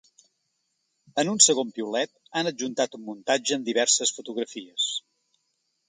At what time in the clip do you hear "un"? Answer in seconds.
1.33-1.37, 2.99-3.07